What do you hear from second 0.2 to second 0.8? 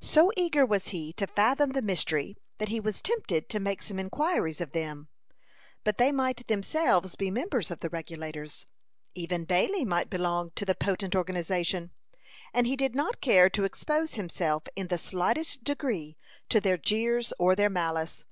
eager